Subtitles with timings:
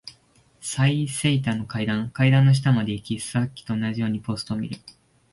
[0.61, 2.09] 最西端の階段。
[2.09, 4.77] 階段の下まで行き、さっきと同じようにポストを見る。